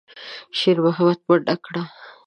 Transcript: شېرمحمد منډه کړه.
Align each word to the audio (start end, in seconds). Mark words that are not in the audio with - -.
شېرمحمد 0.59 1.19
منډه 1.27 1.55
کړه. 1.65 1.83